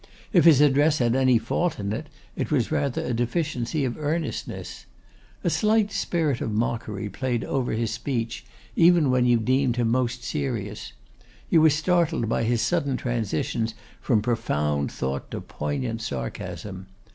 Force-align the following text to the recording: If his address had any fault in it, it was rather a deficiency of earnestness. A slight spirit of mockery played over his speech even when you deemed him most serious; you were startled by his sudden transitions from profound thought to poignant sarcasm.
If 0.33 0.45
his 0.45 0.61
address 0.61 0.97
had 0.97 1.15
any 1.15 1.37
fault 1.37 1.79
in 1.79 1.93
it, 1.93 2.07
it 2.35 2.49
was 2.49 2.71
rather 2.71 3.05
a 3.05 3.13
deficiency 3.13 3.85
of 3.85 3.99
earnestness. 3.99 4.87
A 5.43 5.49
slight 5.51 5.91
spirit 5.91 6.41
of 6.41 6.51
mockery 6.51 7.07
played 7.07 7.43
over 7.43 7.73
his 7.73 7.91
speech 7.91 8.43
even 8.75 9.11
when 9.11 9.27
you 9.27 9.37
deemed 9.39 9.75
him 9.75 9.89
most 9.89 10.23
serious; 10.23 10.93
you 11.51 11.61
were 11.61 11.69
startled 11.69 12.27
by 12.27 12.41
his 12.45 12.63
sudden 12.63 12.97
transitions 12.97 13.75
from 14.01 14.23
profound 14.23 14.91
thought 14.91 15.29
to 15.29 15.39
poignant 15.39 16.01
sarcasm. 16.01 16.87